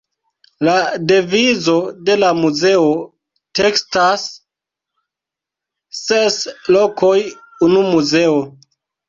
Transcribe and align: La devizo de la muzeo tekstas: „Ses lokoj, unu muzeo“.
La 0.67 0.71
devizo 1.09 1.75
de 2.07 2.15
la 2.21 2.31
muzeo 2.37 2.87
tekstas: 3.59 4.25
„Ses 5.99 6.41
lokoj, 6.79 7.13
unu 7.69 7.87
muzeo“. 7.93 8.43